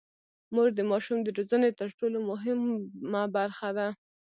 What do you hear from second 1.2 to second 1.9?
د روزنې تر